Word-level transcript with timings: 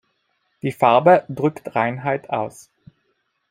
Die 0.63 0.71
Farbe 0.71 1.25
drückt 1.29 1.75
Reinheit 1.75 2.31
aus. 2.31 2.71